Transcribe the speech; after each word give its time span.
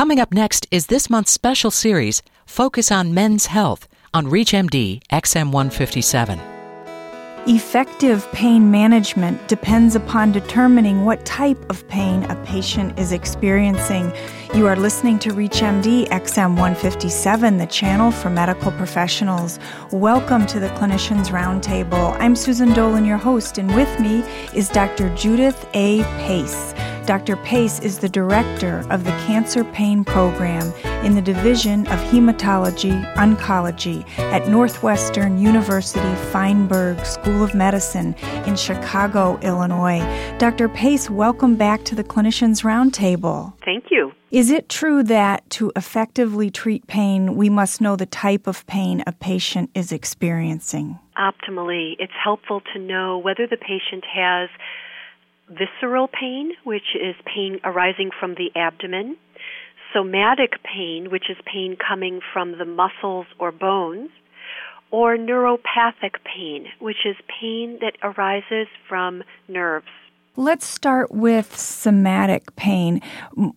Coming 0.00 0.18
up 0.18 0.32
next 0.32 0.66
is 0.70 0.86
this 0.86 1.10
month's 1.10 1.30
special 1.30 1.70
series, 1.70 2.22
Focus 2.46 2.90
on 2.90 3.12
Men's 3.12 3.44
Health, 3.44 3.86
on 4.14 4.28
ReachMD 4.28 5.02
XM157. 5.12 6.40
Effective 7.46 8.26
pain 8.32 8.70
management 8.70 9.46
depends 9.46 9.96
upon 9.96 10.32
determining 10.32 11.04
what 11.04 11.26
type 11.26 11.58
of 11.68 11.86
pain 11.88 12.24
a 12.30 12.36
patient 12.46 12.98
is 12.98 13.12
experiencing. 13.12 14.10
You 14.54 14.66
are 14.68 14.76
listening 14.76 15.18
to 15.18 15.32
ReachMD 15.32 16.08
XM157, 16.08 17.58
the 17.58 17.66
channel 17.66 18.10
for 18.10 18.30
medical 18.30 18.72
professionals. 18.72 19.58
Welcome 19.92 20.46
to 20.46 20.58
the 20.58 20.68
Clinicians 20.68 21.28
Roundtable. 21.28 22.16
I'm 22.18 22.34
Susan 22.34 22.72
Dolan, 22.72 23.04
your 23.04 23.18
host, 23.18 23.58
and 23.58 23.74
with 23.74 24.00
me 24.00 24.20
is 24.54 24.70
Dr. 24.70 25.14
Judith 25.14 25.68
A. 25.74 26.04
Paice. 26.24 26.72
Dr. 27.06 27.36
Paice 27.38 27.80
is 27.80 27.98
the 27.98 28.08
director 28.08 28.84
of 28.90 29.04
the 29.04 29.10
Cancer 29.26 29.64
Pain 29.64 30.04
Program 30.04 30.72
in 31.04 31.14
the 31.14 31.22
Division 31.22 31.86
of 31.88 31.98
Hematology 32.10 33.14
Oncology 33.14 34.08
at 34.18 34.46
Northwestern 34.48 35.38
University 35.38 36.14
Feinberg 36.30 37.04
School 37.04 37.42
of 37.42 37.54
Medicine 37.54 38.14
in 38.46 38.54
Chicago, 38.54 39.38
Illinois. 39.42 40.00
Dr. 40.38 40.68
Paice, 40.68 41.10
welcome 41.10 41.56
back 41.56 41.84
to 41.84 41.94
the 41.94 42.04
Clinicians 42.04 42.62
Roundtable. 42.62 43.54
Thank 43.64 43.86
you. 43.90 44.12
Is 44.30 44.50
it 44.50 44.68
true 44.68 45.02
that 45.04 45.48
to 45.50 45.72
effectively 45.74 46.50
treat 46.50 46.86
pain, 46.86 47.34
we 47.34 47.48
must 47.48 47.80
know 47.80 47.96
the 47.96 48.06
type 48.06 48.46
of 48.46 48.64
pain 48.66 49.02
a 49.06 49.12
patient 49.12 49.70
is 49.74 49.90
experiencing? 49.90 50.98
Optimally, 51.18 51.96
it's 51.98 52.12
helpful 52.22 52.62
to 52.72 52.78
know 52.78 53.18
whether 53.18 53.46
the 53.46 53.56
patient 53.56 54.04
has 54.14 54.48
visceral 55.50 56.08
pain, 56.08 56.52
which 56.64 56.94
is 56.94 57.14
pain 57.26 57.60
arising 57.64 58.10
from 58.18 58.34
the 58.34 58.50
abdomen, 58.56 59.16
somatic 59.92 60.62
pain, 60.62 61.10
which 61.10 61.28
is 61.28 61.36
pain 61.44 61.76
coming 61.76 62.20
from 62.32 62.58
the 62.58 62.64
muscles 62.64 63.26
or 63.38 63.52
bones, 63.52 64.10
or 64.90 65.16
neuropathic 65.16 66.14
pain, 66.24 66.66
which 66.78 67.04
is 67.04 67.16
pain 67.40 67.78
that 67.80 67.94
arises 68.02 68.66
from 68.88 69.22
nerves. 69.48 69.86
Let's 70.36 70.64
start 70.64 71.10
with 71.10 71.56
somatic 71.56 72.54
pain. 72.56 73.02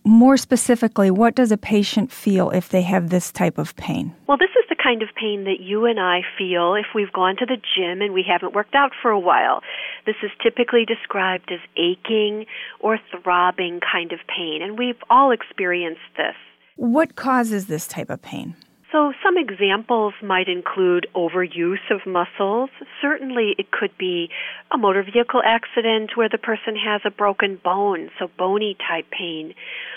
more 0.04 0.36
specifically, 0.36 1.10
what 1.10 1.34
does 1.34 1.52
a 1.52 1.56
patient 1.56 2.10
feel 2.10 2.50
if 2.50 2.68
they 2.68 2.82
have 2.82 3.10
this 3.10 3.30
type 3.30 3.58
of 3.58 3.76
pain? 3.76 4.12
Well, 4.26 4.36
this 4.36 4.50
is 4.50 4.63
kind 4.84 5.02
of 5.02 5.08
pain 5.18 5.44
that 5.44 5.60
you 5.60 5.86
and 5.86 5.98
I 5.98 6.20
feel 6.36 6.74
if 6.74 6.86
we've 6.94 7.12
gone 7.12 7.36
to 7.36 7.46
the 7.46 7.56
gym 7.56 8.02
and 8.02 8.12
we 8.12 8.22
haven't 8.28 8.54
worked 8.54 8.74
out 8.74 8.92
for 9.00 9.10
a 9.10 9.18
while. 9.18 9.62
This 10.04 10.16
is 10.22 10.30
typically 10.42 10.84
described 10.84 11.50
as 11.50 11.60
aching 11.76 12.46
or 12.80 12.98
throbbing 13.10 13.80
kind 13.80 14.12
of 14.12 14.18
pain, 14.28 14.60
and 14.62 14.78
we've 14.78 15.02
all 15.08 15.30
experienced 15.30 16.00
this. 16.16 16.36
What 16.76 17.16
causes 17.16 17.66
this 17.66 17.86
type 17.86 18.10
of 18.10 18.20
pain? 18.20 18.56
So, 18.94 19.12
some 19.24 19.36
examples 19.36 20.14
might 20.22 20.46
include 20.46 21.08
overuse 21.16 21.90
of 21.90 22.06
muscles. 22.06 22.70
Certainly, 23.02 23.56
it 23.58 23.72
could 23.72 23.90
be 23.98 24.28
a 24.72 24.78
motor 24.78 25.02
vehicle 25.02 25.42
accident 25.44 26.16
where 26.16 26.28
the 26.28 26.38
person 26.38 26.76
has 26.76 27.00
a 27.04 27.10
broken 27.10 27.58
bone, 27.62 28.10
so 28.20 28.30
bony 28.38 28.76
type 28.88 29.06
pain. 29.10 29.54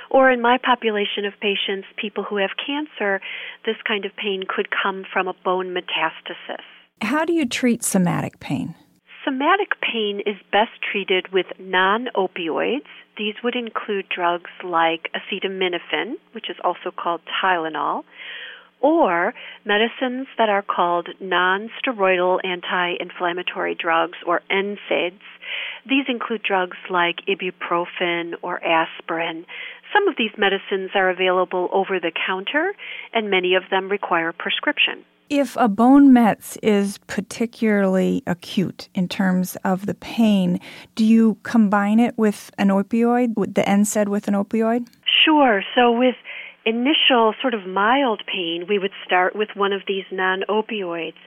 Or 0.09 0.31
in 0.31 0.41
my 0.41 0.58
population 0.58 1.25
of 1.25 1.33
patients, 1.41 1.88
people 1.97 2.23
who 2.23 2.38
have 2.38 2.52
cancer, 2.66 3.22
this 3.66 3.75
kind 3.88 4.05
of 4.05 4.16
pain 4.16 4.44
could 4.47 4.69
come 4.72 5.05
from 5.11 5.27
a 5.27 5.33
bone 5.44 5.73
metastasis. 5.75 6.64
How 7.02 7.25
do 7.25 7.33
you 7.33 7.45
treat 7.45 7.83
somatic 7.83 8.39
pain? 8.39 8.75
Somatic 9.23 9.80
pain 9.81 10.22
is 10.25 10.36
best 10.52 10.72
treated 10.89 11.33
with 11.33 11.47
non 11.59 12.08
opioids. 12.16 12.88
These 13.17 13.36
would 13.44 13.55
include 13.55 14.05
drugs 14.09 14.49
like 14.64 15.09
acetaminophen, 15.14 16.14
which 16.31 16.49
is 16.49 16.55
also 16.64 16.92
called 16.95 17.21
Tylenol 17.42 18.03
or 18.80 19.33
medicines 19.66 20.27
that 20.38 20.49
are 20.49 20.61
called 20.61 21.09
non-steroidal 21.19 22.39
anti-inflammatory 22.44 23.75
drugs 23.75 24.17
or 24.25 24.42
NSAIDs. 24.52 25.20
These 25.87 26.05
include 26.08 26.43
drugs 26.43 26.77
like 26.89 27.21
ibuprofen 27.27 28.33
or 28.42 28.64
aspirin. 28.64 29.45
Some 29.93 30.08
of 30.08 30.15
these 30.17 30.31
medicines 30.37 30.92
are 30.95 31.09
available 31.09 31.70
over 31.71 31.99
the 31.99 32.11
counter 32.25 32.73
and 33.14 33.30
many 33.30 33.55
of 33.55 33.64
them 33.70 33.89
require 33.89 34.33
prescription. 34.33 35.05
If 35.30 35.58
a 35.59 35.67
bone 35.67 36.14
mets 36.14 36.58
is 36.64 36.99
particularly 36.99 38.23
acute 38.25 38.87
in 38.95 39.09
terms 39.09 39.58
of 39.65 39.86
the 39.86 39.93
pain, 39.93 40.61
do 40.95 41.03
you 41.03 41.37
combine 41.43 41.99
it 41.99 42.17
with 42.17 42.49
an 42.58 42.70
opioid, 42.70 43.36
with 43.36 43.53
the 43.53 43.64
NSAID 43.64 44.08
with 44.08 44.30
an 44.30 44.36
opioid? 44.36 44.87
Sure. 45.25 45.64
So 45.75 45.92
with 45.92 46.15
initial 46.65 47.33
sort 47.42 47.54
of 47.54 47.65
mild 47.65 48.23
pain, 48.25 48.65
we 48.69 48.80
would 48.80 48.92
start 49.05 49.36
with 49.36 49.49
one 49.54 49.73
of 49.73 49.81
these 49.86 50.05
non 50.11 50.43
opioids. 50.49 51.19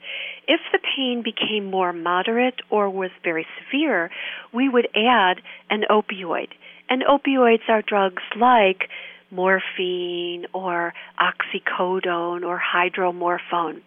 If 0.48 0.60
the 0.72 0.78
pain 0.96 1.22
became 1.22 1.70
more 1.70 1.92
moderate 1.92 2.60
or 2.70 2.88
was 2.88 3.10
very 3.22 3.46
severe, 3.58 4.10
we 4.52 4.68
would 4.68 4.88
add 4.94 5.42
an 5.68 5.84
opioid. 5.90 6.48
And 6.90 7.04
opioids 7.04 7.68
are 7.68 7.82
drugs 7.82 8.22
like 8.36 8.88
morphine 9.30 10.46
or 10.52 10.92
oxycodone 11.18 12.44
or 12.44 12.60
hydromorphone. 12.60 13.80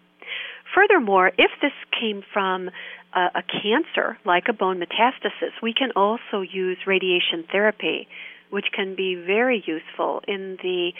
Furthermore, 0.74 1.30
if 1.38 1.50
this 1.60 1.72
came 2.00 2.22
from 2.32 2.70
a, 3.14 3.20
a 3.36 3.42
cancer, 3.42 4.18
like 4.24 4.44
a 4.48 4.52
bone 4.52 4.80
metastasis, 4.80 5.52
we 5.62 5.74
can 5.74 5.90
also 5.94 6.40
use 6.40 6.78
radiation 6.86 7.44
therapy 7.52 8.08
which 8.50 8.66
can 8.72 8.94
be 8.94 9.14
very 9.14 9.62
useful 9.66 10.22
in 10.28 10.58
the 10.62 10.92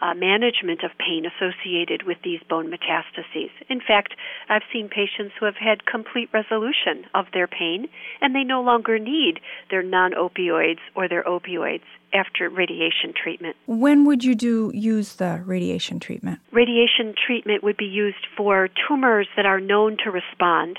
uh, 0.00 0.14
management 0.14 0.82
of 0.82 0.90
pain 0.98 1.24
associated 1.26 2.02
with 2.04 2.18
these 2.24 2.40
bone 2.48 2.70
metastases. 2.70 3.50
In 3.68 3.80
fact, 3.80 4.14
I've 4.48 4.62
seen 4.72 4.88
patients 4.88 5.34
who 5.38 5.46
have 5.46 5.56
had 5.56 5.86
complete 5.86 6.28
resolution 6.32 7.06
of 7.14 7.26
their 7.32 7.46
pain 7.46 7.88
and 8.20 8.34
they 8.34 8.44
no 8.44 8.62
longer 8.62 8.98
need 8.98 9.40
their 9.70 9.82
non 9.82 10.12
opioids 10.12 10.80
or 10.94 11.08
their 11.08 11.24
opioids 11.24 11.82
after 12.14 12.48
radiation 12.48 13.14
treatment. 13.14 13.56
When 13.66 14.04
would 14.04 14.22
you 14.22 14.34
do 14.34 14.70
use 14.74 15.16
the 15.16 15.42
radiation 15.44 15.98
treatment? 15.98 16.40
Radiation 16.52 17.14
treatment 17.26 17.62
would 17.62 17.76
be 17.76 17.86
used 17.86 18.26
for 18.36 18.68
tumors 18.88 19.28
that 19.36 19.46
are 19.46 19.60
known 19.60 19.96
to 20.04 20.10
respond 20.10 20.78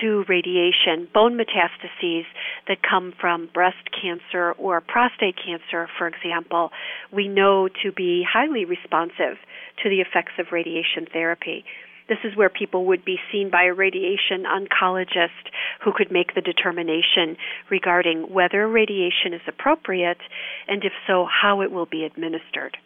to 0.00 0.24
radiation, 0.28 1.08
bone 1.12 1.38
metastases 1.38 2.24
that 2.68 2.78
come 2.82 3.12
from 3.20 3.48
breast 3.52 3.88
cancer 4.00 4.52
or 4.52 4.80
prostate 4.80 5.36
cancer, 5.36 5.88
for 5.98 6.06
example, 6.06 6.70
we 7.12 7.28
know 7.28 7.68
to 7.82 7.92
be 7.92 8.24
highly 8.30 8.64
responsive 8.64 9.38
to 9.82 9.88
the 9.88 10.00
effects 10.00 10.32
of 10.38 10.52
radiation 10.52 11.06
therapy. 11.12 11.64
This 12.08 12.18
is 12.24 12.36
where 12.36 12.48
people 12.48 12.86
would 12.86 13.04
be 13.04 13.18
seen 13.30 13.50
by 13.50 13.64
a 13.64 13.72
radiation 13.72 14.44
oncologist 14.44 15.50
who 15.84 15.92
could 15.94 16.10
make 16.10 16.34
the 16.34 16.40
determination 16.40 17.36
regarding 17.70 18.32
whether 18.32 18.66
radiation 18.66 19.32
is 19.32 19.42
appropriate 19.46 20.18
and 20.66 20.84
if 20.84 20.92
so, 21.06 21.26
how 21.30 21.60
it 21.60 21.70
will 21.70 21.86
be 21.86 22.04
administered. 22.04 22.76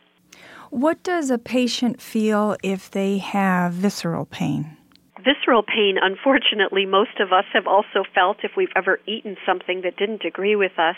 What 0.69 1.03
does 1.03 1.31
a 1.31 1.39
patient 1.39 2.03
feel 2.03 2.57
if 2.63 2.91
they 2.91 3.19
have 3.19 3.73
visceral 3.73 4.27
pain? 4.27 4.77
Visceral 5.25 5.63
pain, 5.63 5.97
unfortunately, 6.01 6.87
most 6.87 7.19
of 7.21 7.33
us 7.33 7.45
have 7.53 7.67
also 7.67 8.05
felt 8.15 8.39
if 8.43 8.53
we've 8.57 8.73
ever 8.77 9.01
eaten 9.07 9.37
something 9.47 9.83
that 9.83 9.97
didn't 9.97 10.25
agree 10.25 10.57
with 10.57 10.79
us, 10.79 10.97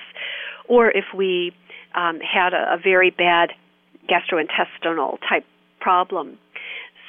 or 0.69 0.91
if 0.91 1.04
we 1.14 1.53
um, 1.94 2.20
had 2.20 2.53
a, 2.53 2.75
a 2.75 2.78
very 2.82 3.10
bad 3.10 3.50
gastrointestinal 4.09 5.19
type 5.28 5.44
problem. 5.81 6.38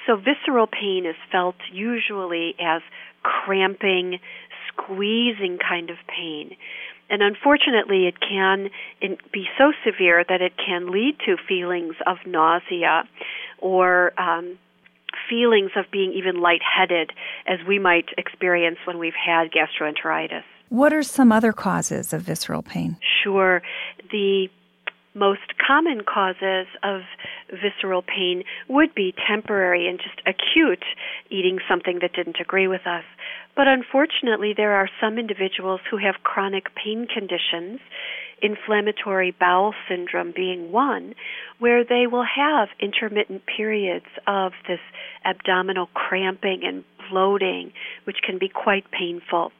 So, 0.05 0.15
visceral 0.15 0.67
pain 0.67 1.05
is 1.05 1.15
felt 1.31 1.55
usually 1.71 2.55
as 2.59 2.81
cramping, 3.23 4.19
squeezing 4.71 5.57
kind 5.57 5.89
of 5.89 5.97
pain. 6.07 6.55
And 7.09 7.21
unfortunately, 7.21 8.07
it 8.07 8.15
can 8.19 8.69
be 9.31 9.45
so 9.57 9.71
severe 9.85 10.25
that 10.27 10.41
it 10.41 10.53
can 10.57 10.91
lead 10.91 11.17
to 11.25 11.37
feelings 11.47 11.95
of 12.05 12.17
nausea 12.25 13.03
or 13.59 14.11
um, 14.19 14.57
feelings 15.29 15.71
of 15.75 15.85
being 15.91 16.13
even 16.13 16.41
lightheaded 16.41 17.11
as 17.47 17.59
we 17.67 17.79
might 17.79 18.05
experience 18.17 18.77
when 18.85 18.97
we've 18.99 19.13
had 19.13 19.49
gastroenteritis. 19.51 20.43
What 20.69 20.93
are 20.93 21.03
some 21.03 21.31
other 21.31 21.53
causes 21.53 22.13
of 22.13 22.23
visceral 22.23 22.61
pain? 22.61 22.97
Sure. 23.23 23.61
The 24.11 24.49
most 25.13 25.57
common 25.65 26.01
causes 26.01 26.67
of 26.83 27.01
visceral 27.49 28.03
pain 28.03 28.43
would 28.69 28.93
be 28.93 29.13
temporary 29.27 29.87
and 29.87 29.99
just 29.99 30.21
acute 30.27 30.83
eating 31.29 31.59
something 31.67 31.99
that 32.01 32.13
didn't 32.13 32.37
agree 32.39 32.67
with 32.67 32.85
us. 32.85 33.03
But 33.55 33.67
unfortunately, 33.67 34.53
there 34.55 34.73
are 34.73 34.89
some 35.01 35.17
individuals 35.17 35.81
who 35.89 35.97
have 35.97 36.21
chronic 36.23 36.75
pain 36.75 37.07
conditions 37.11 37.79
inflammatory 38.41 39.31
bowel 39.31 39.73
syndrome 39.89 40.33
being 40.35 40.71
one, 40.71 41.15
where 41.59 41.83
they 41.83 42.07
will 42.07 42.25
have 42.25 42.69
intermittent 42.79 43.43
periods 43.45 44.05
of 44.27 44.51
this 44.67 44.79
abdominal 45.25 45.87
cramping 45.93 46.61
and 46.63 46.83
bloating, 47.09 47.71
which 48.03 48.17
can 48.25 48.37
be 48.37 48.49
quite 48.49 48.89
painful. 48.91 49.51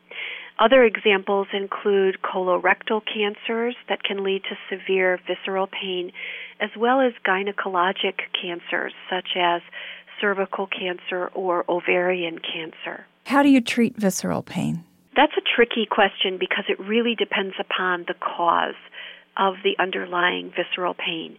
Other 0.60 0.84
examples 0.84 1.48
include 1.54 2.18
colorectal 2.24 3.02
cancers 3.06 3.76
that 3.90 4.04
can 4.04 4.24
lead 4.24 4.42
to 4.46 4.58
severe 4.70 5.20
visceral 5.28 5.68
pain, 5.68 6.12
as 6.60 6.72
well 6.76 7.00
as 7.00 7.14
gynecologic 7.26 8.16
cancers 8.40 8.94
such 9.10 9.30
as 9.36 9.62
cervical 10.20 10.68
cancer 10.68 11.28
or 11.36 11.64
ovarian 11.70 12.40
cancer. 12.40 13.06
How 13.26 13.44
do 13.44 13.50
you 13.50 13.62
treat 13.62 13.96
visceral 13.98 14.42
pain? 14.42 14.84
That's 15.18 15.34
a 15.36 15.42
tricky 15.42 15.88
question 15.90 16.38
because 16.40 16.66
it 16.70 16.80
really 16.80 17.16
depends 17.16 17.56
upon 17.60 18.06
the 18.08 18.14
cause 18.14 18.80
of 19.36 19.56
the 19.64 19.76
underlying 19.80 20.54
visceral 20.56 20.94
pain. 20.94 21.38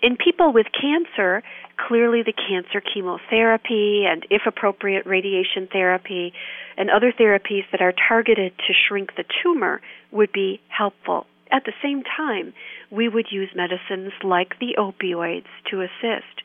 In 0.00 0.16
people 0.16 0.52
with 0.52 0.66
cancer, 0.78 1.42
clearly 1.76 2.22
the 2.22 2.32
cancer 2.32 2.80
chemotherapy 2.80 4.04
and, 4.06 4.24
if 4.30 4.42
appropriate, 4.46 5.06
radiation 5.06 5.68
therapy 5.72 6.32
and 6.76 6.88
other 6.88 7.12
therapies 7.12 7.64
that 7.72 7.82
are 7.82 7.94
targeted 8.08 8.52
to 8.58 8.72
shrink 8.86 9.16
the 9.16 9.24
tumor 9.42 9.80
would 10.12 10.30
be 10.32 10.60
helpful. 10.68 11.26
At 11.50 11.64
the 11.64 11.72
same 11.82 12.02
time, 12.04 12.52
we 12.90 13.08
would 13.08 13.26
use 13.32 13.48
medicines 13.56 14.12
like 14.22 14.58
the 14.60 14.76
opioids 14.78 15.50
to 15.70 15.80
assist. 15.80 16.42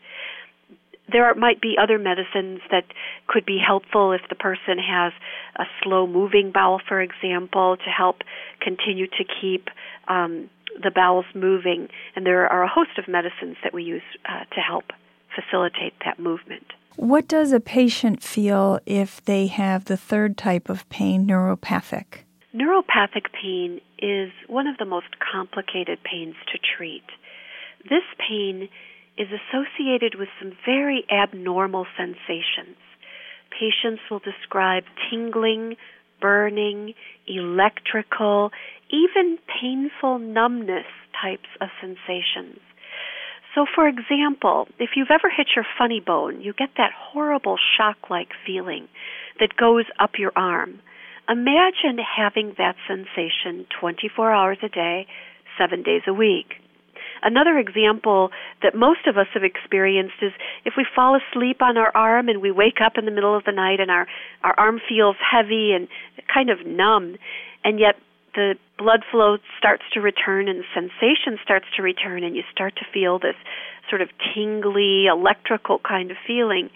There 1.12 1.26
are, 1.26 1.36
might 1.36 1.62
be 1.62 1.76
other 1.82 1.98
medicines 1.98 2.62
that 2.72 2.86
could 3.28 3.46
be 3.46 3.60
helpful 3.66 4.12
if 4.12 4.22
the 4.30 4.36
person 4.36 4.78
has 4.80 5.14
a 5.58 5.66
slow 5.82 6.08
moving 6.08 6.52
bowel, 6.52 6.80
for 6.88 7.02
example, 7.02 7.78
to 7.78 7.90
help 7.90 8.18
continue 8.62 9.08
to 9.08 9.24
keep 9.42 9.70
um, 10.08 10.50
the 10.82 10.92
bowels 10.92 11.26
moving. 11.34 11.90
And 12.16 12.26
there 12.26 12.48
are 12.48 12.64
a 12.64 12.70
host 12.70 12.92
of 12.98 13.08
medicines 13.08 13.58
that 13.64 13.74
we 13.74 13.84
use 13.84 14.02
uh, 14.28 14.46
to 14.56 14.62
help 14.62 14.86
facilitate 15.36 15.94
that 16.06 16.20
movement. 16.20 16.66
What 16.98 17.28
does 17.28 17.54
a 17.54 17.60
patient 17.60 18.22
feel 18.22 18.80
if 18.86 19.24
they 19.24 19.48
have 19.48 19.86
the 19.86 19.98
third 19.98 20.38
type 20.38 20.70
of 20.70 20.88
pain, 20.90 21.26
neuropathic? 21.26 22.26
Neuropathic 22.54 23.32
pain 23.42 23.80
is 23.98 24.32
one 24.48 24.68
of 24.68 24.78
the 24.78 24.86
most 24.86 25.08
complicated 25.32 26.00
pains 26.04 26.36
to 26.52 26.60
treat. 26.78 27.06
This 27.90 28.04
pain 28.20 28.68
is 29.18 29.28
associated 29.30 30.16
with 30.16 30.30
some 30.40 30.54
very 30.66 31.06
abnormal 31.12 31.86
sensations. 31.98 32.78
Patients 33.52 34.02
will 34.10 34.20
describe 34.20 34.84
tingling, 35.10 35.76
burning, 36.22 36.94
electrical, 37.28 38.52
even 38.90 39.38
painful 39.62 40.20
numbness 40.20 40.86
types 41.22 41.50
of 41.60 41.70
sensations. 41.82 42.60
So, 43.54 43.66
for 43.76 43.88
example, 43.88 44.68
if 44.80 44.92
you've 44.96 45.12
ever 45.12 45.30
hit 45.30 45.48
your 45.56 45.66
funny 45.78 46.00
bone, 46.00 46.40
you 46.42 46.54
get 46.54 46.70
that 46.78 46.92
horrible 46.96 47.58
shock 47.78 48.10
like 48.10 48.30
feeling 48.46 48.88
that 49.40 49.58
goes 49.58 49.86
up 50.00 50.12
your 50.18 50.32
arm. 50.36 50.80
Imagine 51.28 52.00
having 52.00 52.54
that 52.58 52.76
sensation 52.88 53.66
24 53.80 54.32
hours 54.32 54.58
a 54.64 54.70
day, 54.70 55.08
seven 55.58 55.84
days 55.84 56.04
a 56.08 56.14
week. 56.14 56.61
Another 57.24 57.58
example 57.60 58.32
that 58.64 58.76
most 58.76 59.06
of 59.08 59.18
us 59.18 59.28
have 59.34 59.44
experienced 59.44 60.16
is 60.22 60.32
if 60.66 60.74
we 60.76 60.86
fall 60.96 61.16
asleep 61.16 61.62
on 61.62 61.78
our 61.78 61.96
arm 61.96 62.30
and 62.30 62.42
we 62.42 62.52
wake 62.52 62.82
up 62.84 62.98
in 62.98 63.06
the 63.06 63.12
middle 63.12 63.36
of 63.36 63.44
the 63.44 63.52
night 63.52 63.80
and 63.80 63.92
our, 63.92 64.08
our 64.44 64.56
arm 64.58 64.80
feels 64.88 65.16
heavy 65.20 65.72
and 65.72 65.88
kind 66.34 66.50
of 66.50 66.66
numb, 66.66 67.18
and 67.64 67.80
yet 67.80 67.96
the 68.34 68.56
blood 68.78 69.04
flow 69.12 69.38
starts 69.58 69.84
to 69.94 70.02
return 70.02 70.48
and 70.48 70.64
sensation 70.74 71.38
starts 71.44 71.66
to 71.76 71.82
return 71.82 72.24
and 72.24 72.36
you 72.36 72.44
start 72.52 72.76
to 72.78 72.86
feel 72.94 73.20
this 73.20 73.36
sort 73.90 74.02
of 74.02 74.10
tingly 74.34 75.06
electrical 75.06 75.80
kind 75.80 76.12
of 76.12 76.18
feeling 76.26 76.70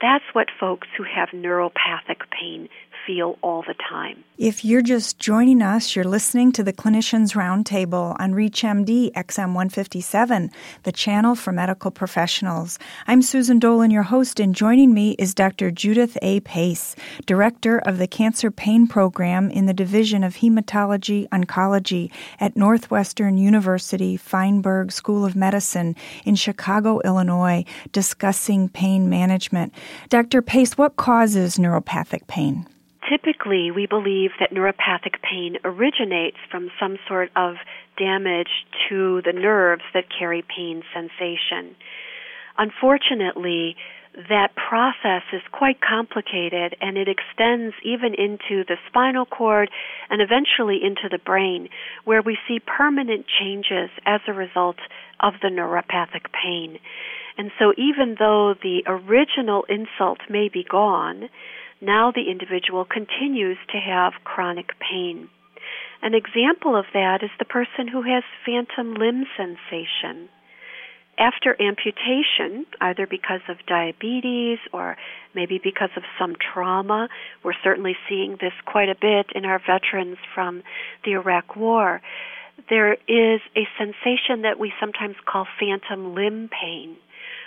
that's 0.00 0.24
what 0.32 0.48
folks 0.58 0.88
who 0.96 1.04
have 1.04 1.30
neuropathic 1.30 2.22
pain 2.30 2.68
feel 3.06 3.38
all 3.42 3.62
the 3.62 3.74
time. 3.88 4.24
If 4.38 4.64
you're 4.64 4.82
just 4.82 5.18
joining 5.18 5.62
us, 5.62 5.94
you're 5.94 6.04
listening 6.04 6.52
to 6.52 6.64
the 6.64 6.72
Clinicians 6.72 7.34
Roundtable 7.34 8.16
on 8.18 8.32
ReachMD 8.32 9.12
XM 9.12 9.54
157, 9.54 10.50
the 10.82 10.92
channel 10.92 11.34
for 11.34 11.52
medical 11.52 11.90
professionals. 11.90 12.78
I'm 13.06 13.22
Susan 13.22 13.58
Dolan, 13.58 13.90
your 13.90 14.02
host, 14.02 14.40
and 14.40 14.54
joining 14.54 14.92
me 14.92 15.12
is 15.18 15.34
Dr. 15.34 15.70
Judith 15.70 16.18
A. 16.22 16.40
Paice, 16.40 16.96
Director 17.26 17.78
of 17.78 17.98
the 17.98 18.08
Cancer 18.08 18.50
Pain 18.50 18.86
Program 18.86 19.50
in 19.50 19.66
the 19.66 19.74
Division 19.74 20.24
of 20.24 20.36
Hematology 20.36 21.28
Oncology 21.28 22.10
at 22.40 22.56
Northwestern 22.56 23.38
University 23.38 24.16
Feinberg 24.16 24.90
School 24.90 25.24
of 25.24 25.36
Medicine 25.36 25.94
in 26.24 26.34
Chicago, 26.34 27.00
Illinois, 27.04 27.64
discussing 27.92 28.68
pain 28.68 29.08
management. 29.08 29.72
Dr. 30.08 30.42
Paice, 30.42 30.76
what 30.76 30.96
causes 30.96 31.58
neuropathic 31.58 32.26
pain? 32.26 32.66
Typically 33.12 33.70
we 33.70 33.86
believe 33.86 34.30
that 34.40 34.52
neuropathic 34.52 35.20
pain 35.22 35.58
originates 35.64 36.38
from 36.50 36.70
some 36.80 36.96
sort 37.06 37.30
of 37.36 37.56
damage 37.98 38.64
to 38.88 39.20
the 39.24 39.32
nerves 39.32 39.82
that 39.92 40.04
carry 40.18 40.42
pain 40.42 40.82
sensation. 40.94 41.76
Unfortunately, 42.56 43.76
that 44.28 44.54
process 44.54 45.22
is 45.32 45.42
quite 45.52 45.78
complicated 45.80 46.76
and 46.80 46.96
it 46.96 47.08
extends 47.08 47.74
even 47.82 48.14
into 48.14 48.64
the 48.64 48.76
spinal 48.88 49.26
cord 49.26 49.70
and 50.10 50.20
eventually 50.20 50.80
into 50.82 51.08
the 51.10 51.18
brain, 51.18 51.68
where 52.04 52.22
we 52.22 52.38
see 52.46 52.60
permanent 52.60 53.26
changes 53.40 53.90
as 54.06 54.20
a 54.26 54.32
result 54.32 54.76
of 55.20 55.34
the 55.42 55.48
neuropathic 55.48 56.30
pain. 56.32 56.78
And 57.38 57.50
so, 57.58 57.72
even 57.78 58.16
though 58.18 58.54
the 58.62 58.82
original 58.86 59.64
insult 59.68 60.18
may 60.28 60.50
be 60.52 60.64
gone, 60.68 61.30
now 61.82 62.12
the 62.12 62.30
individual 62.30 62.84
continues 62.84 63.58
to 63.72 63.78
have 63.78 64.12
chronic 64.24 64.70
pain. 64.78 65.28
An 66.00 66.14
example 66.14 66.76
of 66.76 66.86
that 66.94 67.22
is 67.22 67.30
the 67.38 67.44
person 67.44 67.88
who 67.88 68.02
has 68.02 68.22
phantom 68.46 68.94
limb 68.94 69.24
sensation. 69.36 70.28
After 71.18 71.54
amputation, 71.60 72.66
either 72.80 73.06
because 73.06 73.42
of 73.48 73.66
diabetes 73.66 74.58
or 74.72 74.96
maybe 75.34 75.60
because 75.62 75.90
of 75.96 76.04
some 76.18 76.34
trauma, 76.36 77.08
we're 77.44 77.52
certainly 77.62 77.96
seeing 78.08 78.38
this 78.40 78.54
quite 78.64 78.88
a 78.88 78.96
bit 78.98 79.26
in 79.34 79.44
our 79.44 79.60
veterans 79.60 80.16
from 80.34 80.62
the 81.04 81.12
Iraq 81.12 81.56
War. 81.56 82.00
There 82.70 82.94
is 82.94 83.40
a 83.56 83.68
sensation 83.76 84.42
that 84.42 84.58
we 84.58 84.72
sometimes 84.80 85.16
call 85.26 85.46
phantom 85.60 86.14
limb 86.14 86.48
pain 86.48 86.96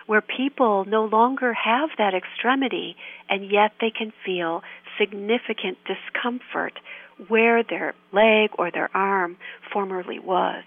where 0.06 0.22
people 0.22 0.86
no 0.86 1.06
longer 1.06 1.54
have 1.54 1.90
that 1.98 2.14
extremity 2.14 2.96
and 3.30 3.50
yet 3.50 3.72
they 3.82 3.92
can 3.92 4.14
feel 4.26 4.62
significant 5.00 5.78
discomfort 5.86 6.80
where 7.28 7.64
their 7.64 7.94
leg 8.12 8.50
or 8.58 8.72
their 8.72 8.90
arm 8.96 9.38
formerly 9.72 10.20
was. 10.20 10.64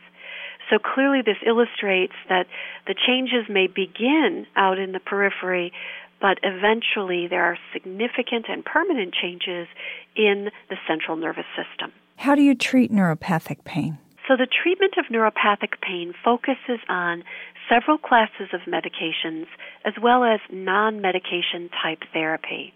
So 0.70 0.78
clearly, 0.78 1.22
this 1.24 1.38
illustrates 1.46 2.12
that 2.28 2.46
the 2.86 2.94
changes 2.94 3.48
may 3.48 3.68
begin 3.68 4.46
out 4.54 4.78
in 4.78 4.92
the 4.92 5.00
periphery, 5.00 5.72
but 6.20 6.38
eventually 6.42 7.26
there 7.26 7.44
are 7.44 7.58
significant 7.72 8.46
and 8.48 8.64
permanent 8.64 9.14
changes 9.14 9.66
in 10.14 10.50
the 10.68 10.76
central 10.86 11.16
nervous 11.16 11.46
system. 11.56 11.92
How 12.16 12.34
do 12.34 12.42
you 12.42 12.54
treat 12.54 12.92
neuropathic 12.92 13.64
pain? 13.64 13.98
So, 14.28 14.36
the 14.36 14.46
treatment 14.46 14.94
of 14.98 15.06
neuropathic 15.06 15.80
pain 15.80 16.12
focuses 16.22 16.80
on 16.86 17.24
several 17.66 17.96
classes 17.96 18.48
of 18.52 18.60
medications 18.68 19.46
as 19.86 19.94
well 20.00 20.22
as 20.22 20.40
non 20.50 21.00
medication 21.00 21.70
type 21.82 22.00
therapy. 22.12 22.74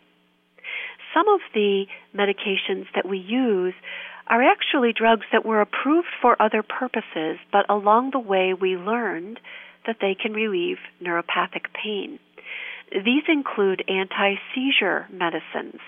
Some 1.13 1.29
of 1.29 1.41
the 1.53 1.85
medications 2.17 2.87
that 2.95 3.07
we 3.07 3.19
use 3.19 3.75
are 4.29 4.43
actually 4.43 4.95
drugs 4.97 5.27
that 5.31 5.45
were 5.45 5.61
approved 5.61 6.09
for 6.23 6.41
other 6.41 6.63
purposes, 6.63 7.37
but 7.53 7.69
along 7.69 8.13
the 8.13 8.19
way 8.19 8.55
we 8.55 8.77
learned 8.79 9.39
that 9.87 9.97
they 10.01 10.15
can 10.15 10.33
relieve 10.33 10.79
neuropathic 11.03 11.67
pain. 11.75 12.19
These 12.93 13.25
include 13.29 13.85
anti 13.89 14.37
seizure 14.55 15.07
medicines. 15.13 15.81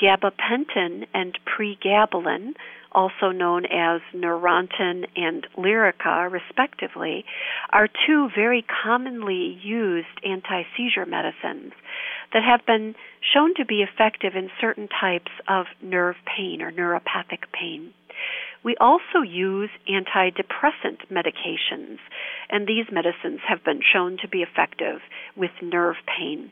Gabapentin 0.00 1.06
and 1.12 1.38
pregabalin 1.44 2.54
also 2.92 3.30
known 3.30 3.64
as 3.66 4.00
Neurontin 4.14 5.06
and 5.16 5.46
Lyrica, 5.56 6.30
respectively, 6.30 7.24
are 7.70 7.88
two 8.06 8.28
very 8.34 8.64
commonly 8.82 9.58
used 9.62 10.06
anti 10.24 10.62
seizure 10.76 11.06
medicines 11.06 11.72
that 12.32 12.42
have 12.42 12.64
been 12.66 12.94
shown 13.20 13.54
to 13.54 13.64
be 13.64 13.82
effective 13.82 14.34
in 14.34 14.50
certain 14.60 14.88
types 14.88 15.30
of 15.48 15.66
nerve 15.82 16.16
pain 16.24 16.62
or 16.62 16.72
neuropathic 16.72 17.50
pain. 17.52 17.92
We 18.64 18.76
also 18.80 19.22
use 19.22 19.70
antidepressant 19.88 21.06
medications, 21.10 21.98
and 22.50 22.66
these 22.66 22.86
medicines 22.90 23.40
have 23.46 23.64
been 23.64 23.80
shown 23.92 24.18
to 24.22 24.28
be 24.28 24.42
effective 24.42 25.00
with 25.36 25.52
nerve 25.62 25.96
pain. 26.06 26.50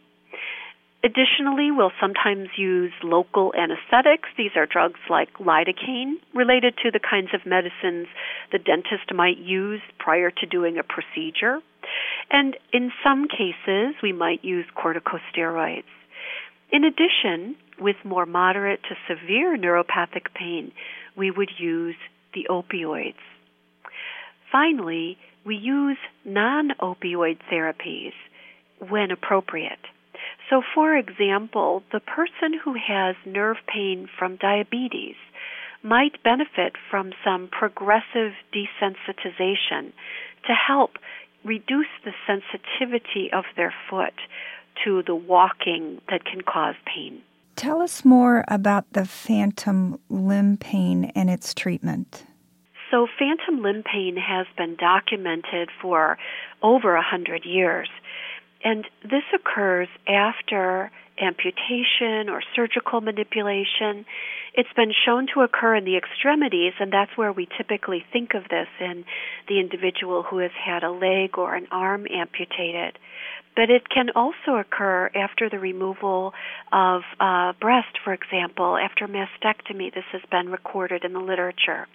Additionally, 1.06 1.70
we'll 1.70 1.92
sometimes 2.00 2.48
use 2.58 2.90
local 3.04 3.54
anesthetics. 3.54 4.28
These 4.36 4.50
are 4.56 4.66
drugs 4.66 4.98
like 5.08 5.32
lidocaine, 5.34 6.14
related 6.34 6.74
to 6.82 6.90
the 6.90 6.98
kinds 6.98 7.28
of 7.32 7.46
medicines 7.46 8.08
the 8.50 8.58
dentist 8.58 9.14
might 9.14 9.38
use 9.38 9.80
prior 10.00 10.32
to 10.32 10.46
doing 10.46 10.78
a 10.78 10.82
procedure. 10.82 11.60
And 12.32 12.56
in 12.72 12.90
some 13.04 13.28
cases, 13.28 13.94
we 14.02 14.12
might 14.12 14.42
use 14.42 14.66
corticosteroids. 14.76 15.84
In 16.72 16.82
addition, 16.82 17.54
with 17.78 17.96
more 18.04 18.26
moderate 18.26 18.80
to 18.88 18.96
severe 19.06 19.56
neuropathic 19.56 20.34
pain, 20.34 20.72
we 21.16 21.30
would 21.30 21.50
use 21.56 21.94
the 22.34 22.48
opioids. 22.50 23.14
Finally, 24.50 25.18
we 25.44 25.54
use 25.54 25.98
non 26.24 26.70
opioid 26.80 27.38
therapies 27.48 28.12
when 28.80 29.12
appropriate. 29.12 29.78
So, 30.48 30.62
for 30.74 30.96
example, 30.96 31.82
the 31.92 32.00
person 32.00 32.58
who 32.62 32.74
has 32.74 33.16
nerve 33.24 33.56
pain 33.66 34.08
from 34.18 34.36
diabetes 34.36 35.16
might 35.82 36.22
benefit 36.22 36.74
from 36.90 37.12
some 37.24 37.48
progressive 37.48 38.32
desensitization 38.54 39.92
to 40.46 40.52
help 40.52 40.92
reduce 41.44 41.86
the 42.04 42.12
sensitivity 42.26 43.30
of 43.32 43.44
their 43.56 43.74
foot 43.90 44.14
to 44.84 45.02
the 45.06 45.14
walking 45.14 46.00
that 46.08 46.24
can 46.24 46.42
cause 46.42 46.74
pain. 46.84 47.22
Tell 47.56 47.80
us 47.80 48.04
more 48.04 48.44
about 48.48 48.92
the 48.92 49.04
phantom 49.04 49.98
limb 50.10 50.58
pain 50.58 51.06
and 51.14 51.30
its 51.30 51.54
treatment. 51.54 52.24
So, 52.90 53.08
phantom 53.18 53.62
limb 53.62 53.82
pain 53.82 54.16
has 54.16 54.46
been 54.56 54.76
documented 54.76 55.70
for 55.80 56.18
over 56.62 56.94
a 56.94 57.02
hundred 57.02 57.44
years. 57.44 57.88
And 58.66 58.84
this 59.04 59.22
occurs 59.32 59.86
after 60.08 60.90
amputation 61.22 62.28
or 62.28 62.42
surgical 62.56 63.00
manipulation. 63.00 64.04
It's 64.54 64.72
been 64.74 64.92
shown 65.04 65.28
to 65.34 65.42
occur 65.42 65.76
in 65.76 65.84
the 65.84 65.96
extremities, 65.96 66.72
and 66.80 66.92
that's 66.92 67.12
where 67.16 67.32
we 67.32 67.46
typically 67.56 68.04
think 68.12 68.34
of 68.34 68.42
this 68.50 68.66
in 68.80 69.04
the 69.46 69.60
individual 69.60 70.24
who 70.24 70.38
has 70.38 70.50
had 70.52 70.82
a 70.82 70.90
leg 70.90 71.38
or 71.38 71.54
an 71.54 71.68
arm 71.70 72.08
amputated. 72.10 72.98
But 73.54 73.70
it 73.70 73.88
can 73.88 74.10
also 74.16 74.56
occur 74.58 75.12
after 75.14 75.48
the 75.48 75.60
removal 75.60 76.34
of 76.72 77.02
uh, 77.20 77.52
breast, 77.60 78.00
for 78.02 78.12
example, 78.12 78.76
after 78.76 79.06
mastectomy. 79.06 79.94
This 79.94 80.10
has 80.10 80.22
been 80.28 80.48
recorded 80.48 81.04
in 81.04 81.12
the 81.12 81.20
literature. 81.20 81.86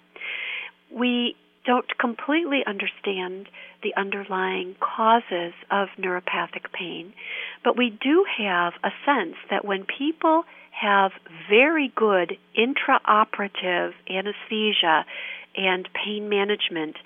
We 0.90 1.36
don't 1.64 1.98
completely 1.98 2.62
understand 2.66 3.48
the 3.82 3.94
underlying 3.96 4.74
causes 4.80 5.52
of 5.70 5.88
neuropathic 5.98 6.72
pain, 6.72 7.12
but 7.64 7.76
we 7.76 7.90
do 7.90 8.24
have 8.38 8.72
a 8.82 8.90
sense 9.06 9.36
that 9.50 9.64
when 9.64 9.84
people 9.84 10.44
have 10.70 11.12
very 11.48 11.92
good 11.94 12.36
intraoperative 12.58 13.92
anesthesia 14.10 15.04
and 15.56 15.88
pain 15.92 16.28
management, 16.28 16.96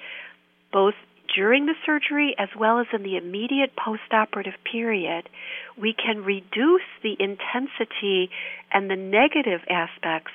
both 0.72 0.94
during 1.34 1.66
the 1.66 1.74
surgery 1.84 2.34
as 2.38 2.48
well 2.58 2.78
as 2.78 2.86
in 2.92 3.02
the 3.02 3.16
immediate 3.16 3.72
postoperative 3.76 4.54
period, 4.70 5.28
we 5.76 5.92
can 5.92 6.24
reduce 6.24 6.86
the 7.02 7.16
intensity 7.18 8.30
and 8.72 8.88
the 8.88 8.96
negative 8.96 9.60
aspects 9.68 10.32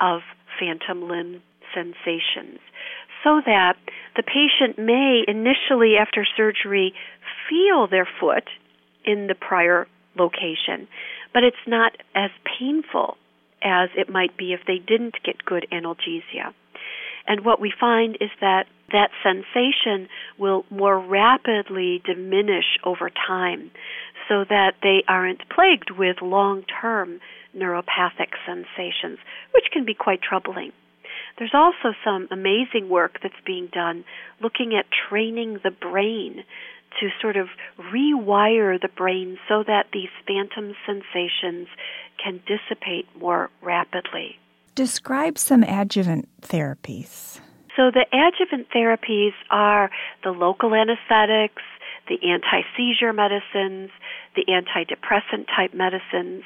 of 0.00 0.22
phantom 0.58 1.08
limb 1.08 1.42
sensations 1.74 2.58
so 3.24 3.40
that 3.44 3.76
the 4.16 4.22
patient 4.22 4.78
may 4.78 5.22
initially 5.26 5.96
after 5.96 6.26
surgery 6.36 6.94
feel 7.48 7.86
their 7.86 8.08
foot 8.18 8.44
in 9.04 9.26
the 9.26 9.34
prior 9.34 9.86
location, 10.18 10.88
but 11.32 11.44
it's 11.44 11.56
not 11.66 11.92
as 12.14 12.30
painful 12.58 13.16
as 13.62 13.90
it 13.96 14.08
might 14.08 14.36
be 14.36 14.52
if 14.52 14.60
they 14.66 14.78
didn't 14.78 15.22
get 15.24 15.44
good 15.44 15.66
analgesia. 15.72 16.54
And 17.26 17.44
what 17.44 17.60
we 17.60 17.72
find 17.78 18.16
is 18.20 18.30
that 18.40 18.66
that 18.92 19.10
sensation 19.22 20.08
will 20.38 20.64
more 20.70 20.98
rapidly 20.98 22.02
diminish 22.04 22.78
over 22.82 23.10
time 23.10 23.70
so 24.28 24.44
that 24.48 24.74
they 24.82 25.04
aren't 25.06 25.48
plagued 25.48 25.90
with 25.90 26.16
long 26.22 26.64
term 26.80 27.20
neuropathic 27.56 28.32
sensations, 28.46 29.18
which 29.52 29.70
can 29.72 29.84
be 29.84 29.94
quite 29.94 30.22
troubling. 30.22 30.72
There's 31.38 31.54
also 31.54 31.94
some 32.04 32.28
amazing 32.30 32.88
work 32.88 33.18
that's 33.22 33.34
being 33.44 33.68
done 33.72 34.04
looking 34.42 34.74
at 34.74 34.86
training 35.08 35.60
the 35.62 35.70
brain 35.70 36.44
to 36.98 37.08
sort 37.20 37.36
of 37.36 37.48
rewire 37.92 38.80
the 38.80 38.88
brain 38.88 39.38
so 39.48 39.62
that 39.66 39.86
these 39.92 40.08
phantom 40.26 40.74
sensations 40.86 41.68
can 42.22 42.40
dissipate 42.46 43.06
more 43.18 43.50
rapidly. 43.62 44.38
Describe 44.74 45.38
some 45.38 45.62
adjuvant 45.62 46.28
therapies. 46.42 47.40
So, 47.76 47.90
the 47.90 48.04
adjuvant 48.12 48.68
therapies 48.74 49.32
are 49.50 49.90
the 50.24 50.30
local 50.30 50.74
anesthetics, 50.74 51.62
the 52.08 52.18
anti 52.28 52.62
seizure 52.76 53.12
medicines, 53.12 53.90
the 54.34 54.44
antidepressant 54.48 55.46
type 55.54 55.72
medicines, 55.72 56.42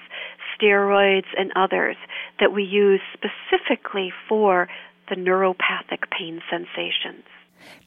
steroids, 0.64 1.26
and 1.37 1.52
others 1.56 1.97
that 2.40 2.52
we 2.52 2.62
use 2.64 3.00
specifically 3.12 4.12
for 4.28 4.68
the 5.09 5.16
neuropathic 5.16 6.11
pain 6.11 6.40
sensations. 6.50 7.25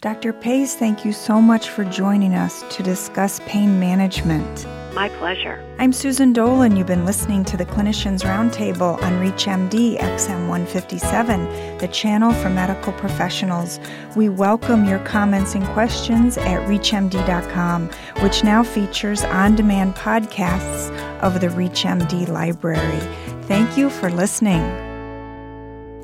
Dr. 0.02 0.32
Paice, 0.32 0.76
thank 0.76 1.04
you 1.04 1.12
so 1.12 1.42
much 1.42 1.70
for 1.70 1.84
joining 1.84 2.36
us 2.36 2.64
to 2.76 2.84
discuss 2.84 3.40
pain 3.48 3.80
management. 3.80 4.68
My 4.94 5.10
pleasure. 5.10 5.64
I'm 5.78 5.94
Susan 5.94 6.34
Dolan. 6.34 6.76
You've 6.76 6.88
been 6.88 7.06
listening 7.06 7.44
to 7.46 7.58
the 7.58 7.66
Clinicians 7.66 8.24
Roundtable 8.24 9.02
on 9.04 9.14
ReachMD 9.14 10.00
XM 10.00 10.48
157, 10.48 11.78
the 11.78 11.88
channel 11.90 12.34
for 12.34 12.50
medical 12.50 12.94
professionals. 12.94 13.80
We 14.16 14.30
welcome 14.30 14.86
your 14.86 15.00
comments 15.00 15.54
and 15.54 15.66
questions 15.68 16.38
at 16.38 16.68
ReachMD.com, 16.68 17.90
which 18.22 18.44
now 18.44 18.64
features 18.64 19.24
on 19.24 19.56
demand 19.56 19.96
podcasts 19.96 20.90
of 21.22 21.42
the 21.42 21.48
ReachMD 21.48 22.28
library. 22.28 23.00
Thank 23.44 23.78
you 23.78 23.90
for 23.90 24.10
listening. 24.10 24.87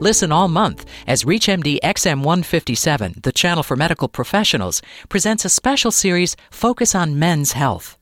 Listen 0.04 0.34
all 0.34 0.50
month 0.50 0.84
as 1.08 1.24
ReachMD 1.24 1.80
XM157, 1.82 3.24
the 3.24 3.32
channel 3.32 3.64
for 3.64 3.78
medical 3.78 4.10
professionals, 4.10 4.82
presents 5.08 5.46
a 5.46 5.50
special 5.50 5.92
series 5.92 6.36
Focus 6.52 6.94
on 6.94 7.18
Men's 7.18 7.54
Health. 7.54 7.90